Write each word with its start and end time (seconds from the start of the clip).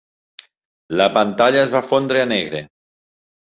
La 1.03 1.07
pantalla 1.19 1.61
es 1.67 1.71
va 1.77 1.85
fondre 1.93 2.25
a 2.27 2.33
negre. 2.35 2.67